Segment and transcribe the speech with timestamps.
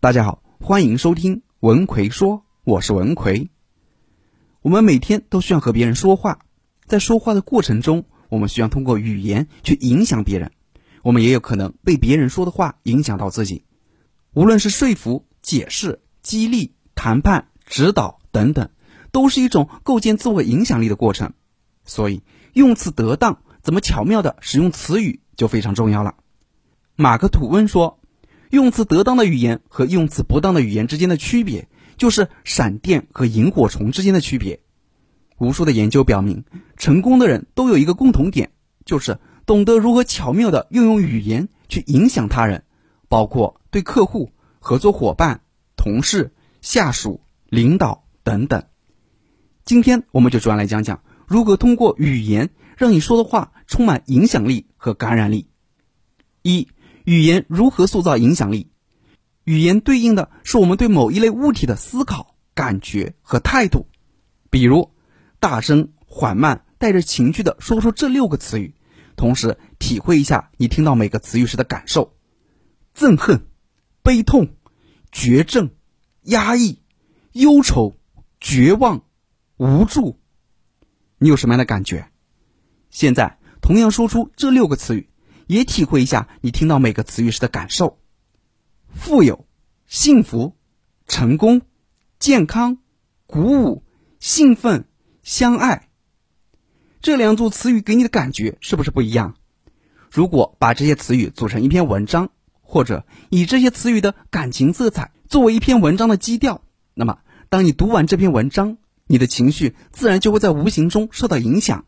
[0.00, 3.50] 大家好，欢迎收听文奎说，我是文奎。
[4.62, 6.38] 我们每天都需要和别人说话，
[6.86, 10.52] 在说话的过程中，我们需要通过语言去影响别人，
[11.02, 13.64] 我们也有可能被别人说的话影响到自己。
[14.34, 18.70] 无论是说服、解释、激励、谈判、指导等等，
[19.10, 21.32] 都是一种构建自我影响力的过程。
[21.84, 22.22] 所以，
[22.52, 26.14] 用词得当，怎么巧妙的使用词语就非常重要了。
[26.94, 27.97] 马克·吐温说。
[28.50, 34.60] 用词得当的语言和用词不当的语言之间的区别，就是闪电和萤火虫之间的区别。
[35.38, 36.44] 无数的研究表明，
[36.76, 38.50] 成功的人都有一个共同点，
[38.86, 42.64] 就是懂得如何巧妙的运用语言去影响他人，
[43.08, 45.42] 包括对客户、合作伙伴、
[45.76, 48.64] 同事、下属、领导等等。
[49.64, 55.48] 今天我们就主要来讲讲如何通过语言让你说的话充满影响力和感染力。
[56.42, 56.68] 一。
[57.08, 58.68] 语言如何塑造影响力？
[59.44, 63.86] 语言对应的是我们对某一类物体的思考、感觉和态度。
[64.50, 64.90] 比如，
[65.40, 68.74] 大声、缓慢、带着情绪的说出这六个词语，
[69.16, 72.14] 同时体会一下你听到每个词语时的感受：
[72.94, 73.46] 憎恨、
[74.02, 74.50] 悲痛、
[75.10, 75.70] 绝症、
[76.24, 76.82] 压抑、
[77.32, 77.96] 忧愁、
[78.38, 79.02] 绝望、
[79.56, 80.20] 无助。
[81.16, 82.10] 你有什么样的感觉？
[82.90, 85.08] 现在，同样说出这六个词语。
[85.48, 87.98] 也体会一下你听到每个词语时的感受：
[88.94, 89.46] 富有、
[89.86, 90.54] 幸福、
[91.06, 91.62] 成功、
[92.18, 92.78] 健康、
[93.26, 93.82] 鼓舞、
[94.20, 94.84] 兴奋、
[95.22, 95.88] 相爱。
[97.00, 99.36] 这两组词语给你的感觉是不是不一样？
[100.10, 108.76] 如果把这些词语组成一篇文章，或者以这些词语的感情色彩作为一篇文章的基调，那么当你读完这篇文章，
[109.06, 111.86] 你的情绪自然就会在无形中受到影响。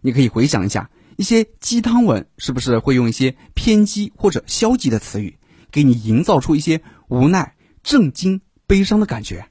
[0.00, 0.88] 你可以回想一下。
[1.16, 5.38] 一些鸡汤文是不是会用一些偏激或者消极的词语，
[5.70, 9.48] 给你营造出一些无奈、震惊、悲伤的感觉？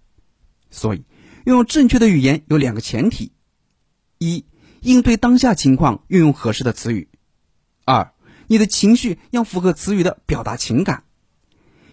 [0.69, 1.05] 所以，
[1.43, 3.31] 用正确的语言有两个前提：
[4.19, 4.45] 一、
[4.81, 7.07] 应对当下情况运用合适的词语；
[7.83, 8.13] 二、
[8.45, 11.03] 你的情绪要符合词语的表达情感。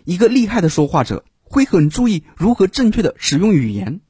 [0.05, 4.03] 一个厉害的说话者会很注意如何正确的使用语言，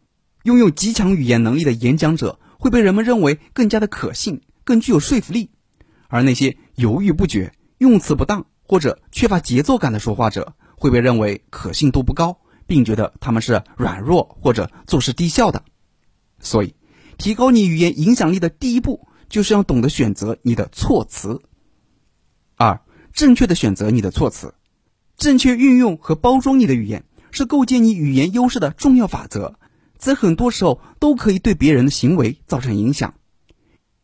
[0.43, 4.43] 拥有极强语言能力的演讲者会被人们认为更加的可信。
[4.65, 5.51] 更具有说服力，
[6.13, 12.37] 而那些犹豫不决、用词不当或者缺乏节奏感的说话者，会被认为可信度不高，
[12.67, 15.65] 并觉得他们是软弱或者做事低效的。
[16.39, 16.75] 所以，
[17.17, 21.41] 提高你语言影响力的第一步，就是要懂得选择你的措辞。
[22.57, 22.79] 二、
[23.15, 24.53] 正确的选择你的措辞，
[25.17, 29.55] 正确运用和包装你的语言，是构建你语言优势的重要法则，
[29.97, 33.15] 在很多时候都可以对别人的行为造成影响。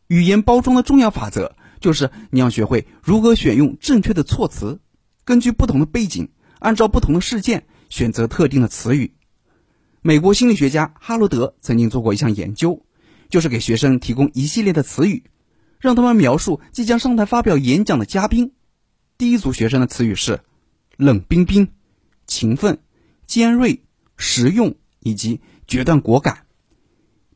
[0.07, 4.79] 语言包装的重要法则就是你要学会如何选用正确的措辞，
[5.23, 6.29] 根据不同的背景，
[6.59, 9.13] 按照不同的事件选择特定的词语。
[10.01, 12.85] 美国心理学家哈罗德曾经做过一项研究，
[13.29, 15.23] 就是给学生提供一系列的词语，
[15.79, 18.53] 让他们描述即将上台发表演讲的嘉宾。
[19.17, 20.41] 第一组学生的词语是
[20.97, 21.69] 冷冰冰、
[22.27, 22.79] 勤奋、
[23.25, 23.83] 尖锐、
[24.17, 26.45] 实用以及决断果敢。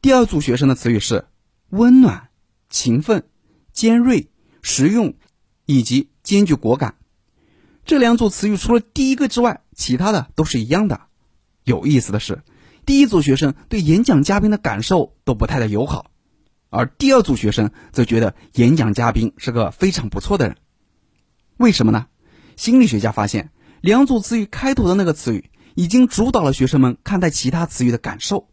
[0.01, 1.25] 第二组学生的词语是
[1.69, 2.29] 温暖。
[2.69, 3.25] 勤奋、
[3.71, 4.31] 尖锐、
[4.63, 5.13] 实用，
[5.67, 6.95] 以及兼具果敢，
[7.85, 11.01] 这两组词语除了第一个之外，其他的都是一样的。
[11.63, 12.41] 有意思的是，
[12.85, 16.09] 第一组学生对演讲嘉宾的感受都不太的友好，
[16.69, 20.57] 而第二组学生则觉得演讲嘉宾是个非常不错的人。
[21.57, 22.07] 为什么呢？
[22.55, 23.51] 心理学家发现，
[23.81, 28.47] 两组词语开头的那个词语已经主导了学生们看待其他词语的感受。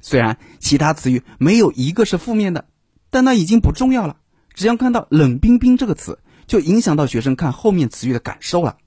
[0.00, 2.68] 虽然其他词语没有一个是负面的。
[3.08, 4.18] 但那已经不重要了，
[4.56, 8.78] 只要看到“冷冰冰”这个词，就影响到学生看后面词语的感受了。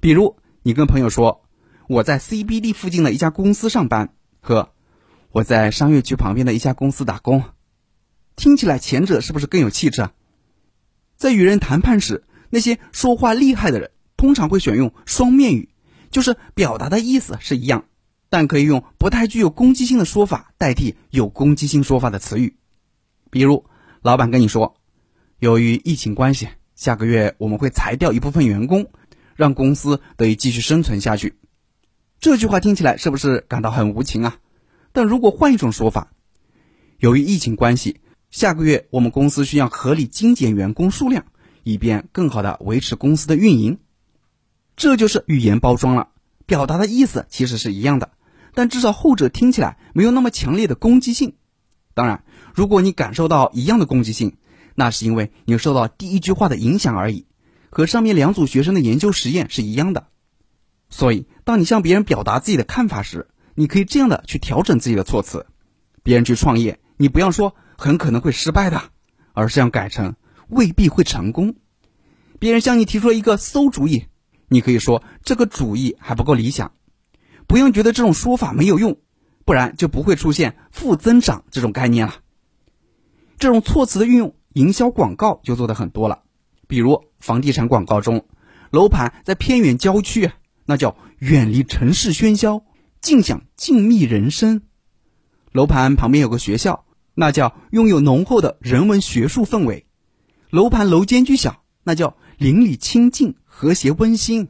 [0.00, 1.42] 比如，你跟朋友说
[1.88, 4.70] ：“我在 CBD 附近的一家公司上班”和
[5.32, 7.42] “我在商业区旁边的一家公司打工”，
[8.36, 10.12] 听起来前者是不是更有气质啊？
[11.16, 15.70] 在与人谈判时，那些说话厉害的人通常会选用双面语，
[16.12, 17.86] 就是表达的意思是一样，
[18.30, 22.56] 但可以用不太具有攻击性的说法代替有攻击性说法的词语。
[23.32, 23.64] 比如，
[24.02, 24.76] 老板跟你说，
[25.44, 28.90] 由于疫情关系，下个月我们会裁掉一部分员工，
[29.34, 31.34] 让公司得以继续生存下去。
[32.18, 34.38] 这句话听起来是不是感到很无情啊？
[34.94, 36.12] 但如果换一种说法，
[36.96, 38.00] 由于疫情关系，
[38.30, 41.26] 下个月我们公司需要合理精简员工数量，
[41.62, 43.80] 以便更好的维持公司的运营。
[44.76, 46.08] 这就是语言包装了，
[46.46, 48.12] 表达的意思其实是一样的，
[48.54, 51.34] 但至少后者听起来没有那么强烈的攻击性。
[51.92, 52.24] 当然，
[52.54, 54.38] 如果你感受到一样的攻击性，
[54.74, 57.26] 那是因为你受到第一句话的影响而已，
[57.70, 60.08] 和上面两组学生的研究实验是一样的。
[60.90, 65.46] 所以，当你向别人表达自己的看法时，你可以这样的去调整自己的措辞。
[66.02, 68.82] 别人去创业，你不要说很可能会失败的，
[69.32, 70.14] 而是要改成
[70.48, 71.56] 未必会成功。
[72.38, 74.04] 别人向你提出了一个馊主意，
[74.48, 76.72] 你可以说这个主意还不够理想。
[77.46, 78.98] 不用觉得这种说法没有用，
[79.44, 82.16] 不然就不会出现负增长这种概念了。
[83.38, 86.22] 这种措辞的运用，营销广告就做的很多了。
[86.66, 88.26] 比如房地产广告中，
[88.70, 90.30] 楼盘在偏远郊区，
[90.64, 92.64] 那叫远离城市喧嚣，
[93.00, 94.60] 尽享静谧人生；
[95.52, 99.84] 楼盘旁边有个学校，那叫拥有浓厚的人文学术氛围；
[100.50, 104.46] 楼盘楼间距小，那叫邻里亲近、和谐温馨；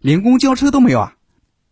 [0.00, 1.16] 连公交车都没有啊。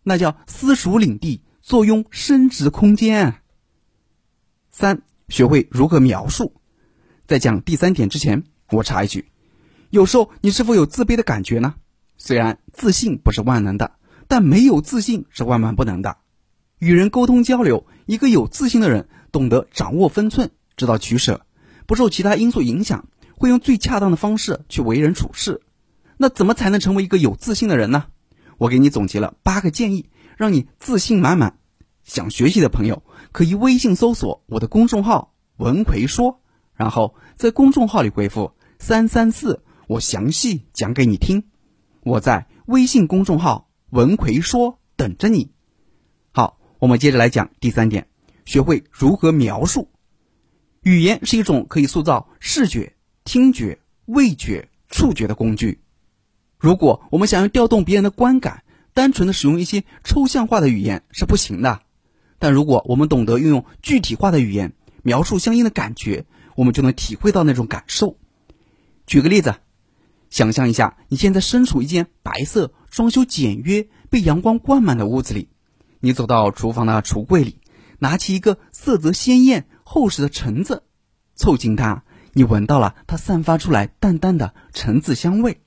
[0.03, 3.41] 那叫私属领地，坐拥升值空间。
[4.71, 6.58] 三，学会如何描述。
[7.29, 9.27] 在讲第三点之前，我插一句：
[9.91, 11.75] 有时候你是否有自卑的感觉呢？
[12.17, 13.91] 虽然自信不是万能的，
[14.27, 16.17] 但没有自信是万万不能的。
[16.79, 21.45] 与人沟通交流，一个有自信的人懂得掌握分寸，知道取舍，
[21.85, 25.61] 不受其他因素影响，会用最恰当的方式去为人处事。
[26.17, 28.07] 那怎么才能成为一个有自信的人呢？
[28.57, 31.59] 我给你总结了八个建议，让你自信满满。
[32.03, 36.41] 想学习的朋友可以微信搜索我的公众号“文奎说”，
[36.79, 41.43] 然后在公众号里回复“三三四”，我详细讲给你听。
[42.03, 45.51] 我在微信公众号“文奎说”等着你。
[46.31, 48.07] 好，我们接着来讲第三点，
[48.45, 49.89] 学会如何描述。
[50.81, 52.95] 语言是一种可以塑造视觉、
[53.25, 55.81] 听觉、味觉、触觉的工具。
[56.57, 61.81] 如果我们想要调动别人的观感，单纯的使用一些抽象化的语言是不行的。
[62.37, 64.71] 但如果我们懂得运用具体化的语言
[65.03, 66.25] 描述相应的感觉，
[66.59, 68.17] 我们就能体会到那种感受。
[69.07, 69.55] 举个例子，
[70.29, 75.47] 想象一下，你现在身处一间白色、装修简约、被阳光灌满的屋子里，
[76.01, 77.61] 你走到厨房的橱柜里，
[77.99, 80.83] 拿起一个色泽鲜艳、厚实的橙子，
[81.33, 82.03] 凑近它，
[82.33, 85.61] 你闻到了它散发出来淡淡的橙子香味。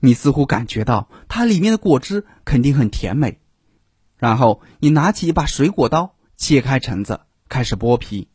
[0.00, 3.38] 你似乎感觉到它里面的果汁肯定很甜美，
[4.16, 8.26] 然后你拿起一把水果刀，切开橙子，开始剥皮。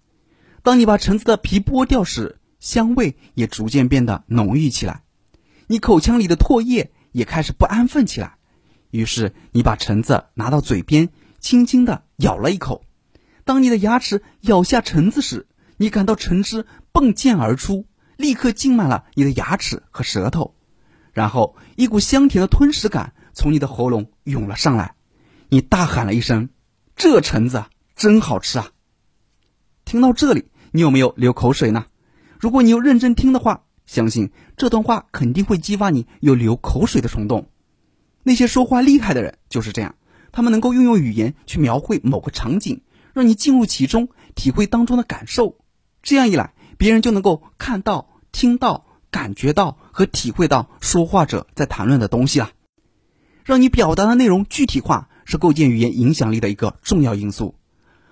[0.64, 5.04] 当你把橙子的皮剥掉时，香味也逐渐变得浓郁起来，
[5.68, 8.36] 你口腔里的唾液也开始不安分起来。
[8.92, 11.10] 于是你把橙子拿到嘴边，
[11.40, 12.86] 轻轻地咬了一口。
[13.44, 15.48] 当你的牙齿咬下橙子时，
[15.78, 20.56] 你感到橙汁迸溅而出，立刻浸满了你的牙齿和舌头。
[21.12, 24.94] 然后，一股香甜的吞食感从你的喉咙涌了上来，
[25.50, 26.50] 你大喊了一声
[26.96, 27.66] ：“这橙子
[27.96, 28.70] 真好吃啊！”
[29.84, 31.86] 听到这里，你有没有流口水呢？
[32.40, 37.50] 如果你有认真听的话，相信这段话肯定会激发你有流口水的冲动。
[38.24, 39.96] 那些说话厉害的人就是这样，
[40.32, 42.82] 他们能够运用语言去描绘某个场景，
[43.14, 45.58] 让你进入其中，体会当中的感受。
[46.02, 48.88] 这样一来，别人就能够看到、听到。
[49.12, 52.52] 感觉到和体会到说话者在谈论的东西了，
[53.44, 57.56] 让你表达的内容具体化是构建语言影响力的一个重要因素，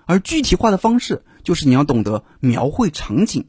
[0.10, 3.48] 而具体化的方式就是你要懂得描绘场景。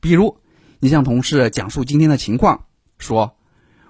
[0.00, 0.38] 比如，
[0.80, 2.66] 你向同事讲述今天的情况，
[2.98, 3.36] 说：“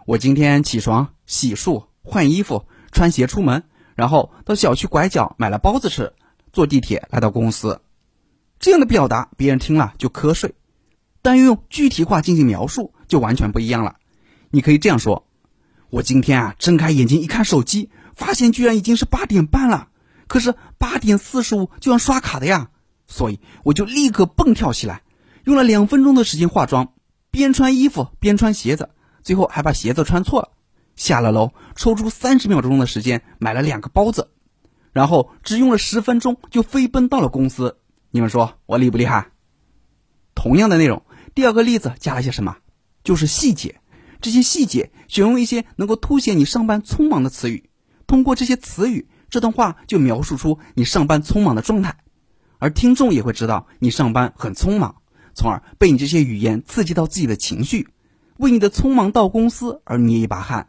[0.04, 3.64] 我今天起床、洗漱、换衣服、穿鞋出门，
[3.94, 6.12] 然后到小区拐角买了包子吃，
[6.52, 7.81] 坐地铁来到公司。”
[8.60, 10.55] 这样的表达，别人听了就瞌睡。
[11.22, 13.96] 但用具体化进行描述就完全不一样了。
[14.50, 15.26] 你可以这样说
[15.88, 19.88] ：“我今天啊，睁开眼睛一看手机，发现居然已经是八点半了。
[20.26, 22.70] 可是八点四十五就要刷卡的呀，
[23.06, 25.02] 所以我就立刻蹦跳起来，
[25.44, 26.93] 用了两分钟的时间化妆，
[27.31, 28.90] 边穿衣服边穿鞋子，
[29.22, 30.50] 最后还把鞋子穿错了。
[30.96, 34.31] 下了楼，抽出三十秒钟的时间买了两个包子，
[34.93, 37.78] 然后只用了十分钟就飞奔到了公司。
[38.10, 39.32] 你们说我厉不厉害？
[40.34, 41.02] 同样的内容。”
[41.34, 42.58] 第二个例子加了些什么？
[43.02, 43.81] 就是细节。
[44.20, 47.69] 这些细节选用一些能够凸显你上班匆忙的词语，
[48.06, 51.96] 通过这些词语，这段话就描述出你上班匆忙的状态，
[52.58, 55.03] 而听众也会知道你上班很匆忙，
[55.34, 57.88] 从而被你这些语言刺激到自己的情绪，
[58.36, 60.69] 为你的匆忙到公司而捏一把汗。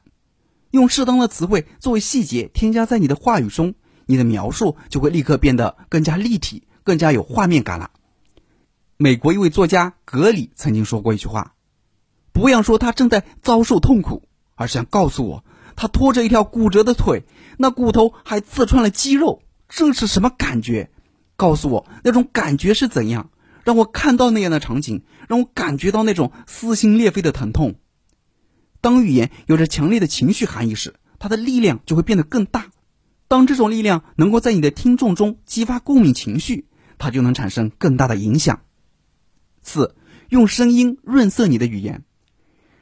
[0.71, 3.75] 用适当的词汇作为细节添加在你的话语中，
[4.07, 7.91] 你的描述就会立刻变得更加立体，更加有画面感了。
[8.97, 11.53] 美国一位作家格里曾经说过一句话
[12.33, 14.23] ：“不要说他正在遭受痛苦，
[14.55, 15.45] 而是想告诉我，
[15.75, 17.25] 他拖着一条骨折的腿，
[17.57, 20.89] 那骨头还刺穿了肌肉，这是什么感觉？
[21.35, 23.29] 告诉我那种感觉是怎样？
[23.63, 27.75] 让我看到那样的场景，让我感觉到那种撕心裂肺的疼痛。
[28.79, 32.67] 当语言有着强烈的情绪含义时，它的力量就会变得更大。
[33.27, 36.67] 当这种力量能够在你的听众中激发共鸣情绪，
[36.99, 38.61] 它就能产生更大的影响。
[39.63, 39.95] 四，
[40.29, 42.03] 用声音润色你的语言。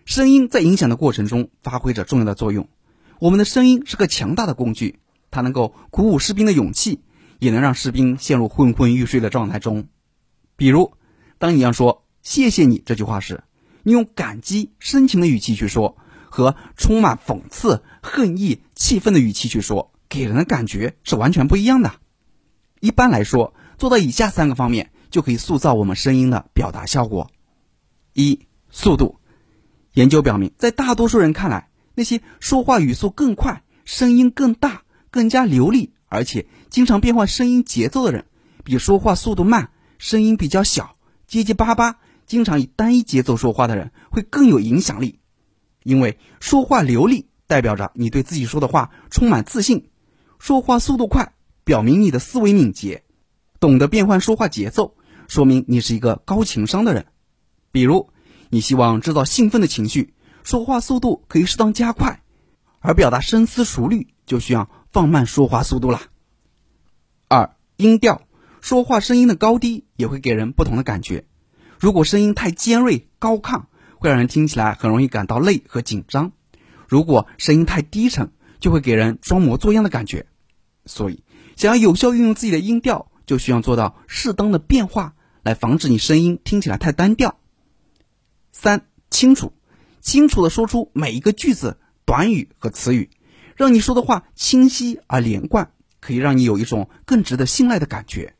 [0.03, 2.67] 声音在影响的过程中发挥着重要的作用。
[3.19, 4.99] 我们的声音是个强大的工具，
[5.31, 7.01] 它能够鼓舞士兵的勇气，
[7.39, 9.87] 也能让士兵陷入昏昏欲睡的状态中。
[10.55, 10.93] 比如，
[11.37, 13.43] 当你要说“谢谢你”这句话时，
[13.83, 15.97] 你用感激、深情的语气去说，
[16.29, 21.93] 和充满讽刺、恨意、气愤的语气去说，给人的感觉是完全不一样的。
[22.79, 27.29] 一般来说，做到以下三个方面，就可以塑造我们声音的表达效果：
[28.13, 29.19] 一、速度。
[29.93, 38.25] 研究表明，在大多数人看来，那些说话语速更快、声音更大、更加流利，而且经常变换声音节奏的人，
[38.63, 40.95] 比说话速度慢、声音比较小、
[41.27, 45.19] 结结巴巴、经常以单一节奏说话的人会更有影响力。
[45.83, 49.89] 因为说话流利代表着你对自己说的话充满自信，
[50.39, 51.33] 说话速度快
[51.63, 53.03] 表明你的思维敏捷，
[53.59, 54.95] 懂得变换说话节奏，
[55.27, 57.05] 说明你是一个高情商的人。
[57.71, 58.09] 比如。
[58.49, 62.19] 你希望制造兴奋的情绪，说话速度可以适当加快；
[62.79, 66.03] 而表达深思熟虑，就需要放慢说话速度啦。
[67.27, 68.21] 二、音调，
[68.61, 71.25] 说话声音的高低也会给人不同的感觉。
[71.79, 73.63] 如果声音太尖锐高亢，
[73.97, 76.31] 会让人听起来很容易感到累和紧张；
[76.87, 80.27] 如果声音太低沉，就会给人装模作样的感觉。
[80.85, 81.23] 所以，
[81.55, 87.37] 想要有效运用自己的音调，就需要做到适当的变化，来防止你声音听起来太单调。
[88.51, 89.53] 三清楚，
[90.03, 93.09] 清楚的说出每一个句子、短语和词语，
[93.55, 98.35] 让你说的话清晰而连贯，可以让你有一种更值得信赖的感觉。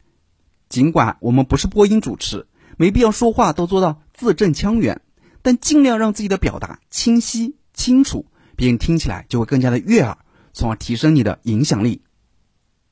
[0.67, 5.01] 尽管我们不是播音主持，没必要说话都做到字正腔圆，
[5.41, 8.25] 但尽量让自己的表达清晰清楚，
[8.58, 10.17] 别人听起来就会更加的悦耳，
[10.51, 12.01] 从而提升你的影响力。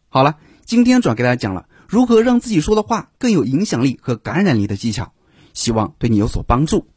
[0.08, 5.12] 好了，今天主要给大家讲了如何让自己说的话更有影响力和感染力的技巧，
[5.54, 6.88] 希望对你有所帮助。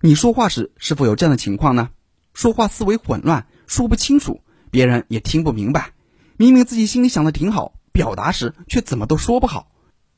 [0.00, 1.90] 你说话时是否有这样的情况呢？
[2.32, 5.92] 说话思维混乱，说不清楚，别人也听不明白。
[6.36, 9.72] 明明自己心里想的挺好，表达时却怎么都说不好。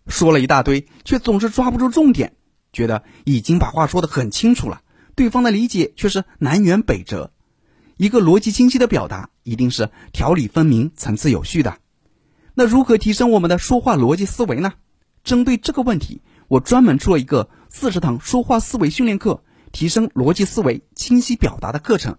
[0.06, 2.34] 说了一大堆，却总是抓不住重点，
[2.74, 4.82] 觉得已经把话说得很清楚了，
[5.14, 7.32] 对方的理解却是南辕北辙。
[7.96, 11.78] 一个逻辑清晰的表达，一定是条理分明、层次有序的。
[12.52, 14.74] 那如何提升我们的说话逻辑思维呢？
[15.24, 19.42] 针对这个问题，我专门出了一个四十堂说话思维训练课。
[19.72, 22.16] 提升逻辑思维、清晰表达的课程，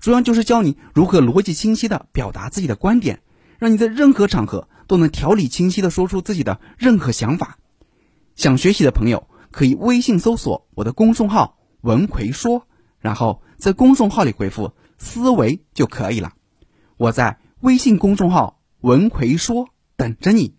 [0.00, 3.22] 主要就是教你如何逻辑清晰的表达自己的观点，
[3.58, 7.58] 让你在任何场合都能条理清晰的说出自己的任何想法。
[8.34, 12.66] 想学习的朋友可以微信搜索我的公众号“文奎说”，
[12.98, 16.32] 然后在公众号里回复“思维”就可以了。
[16.96, 20.54] 我在微信公众号“文奎说”等着你。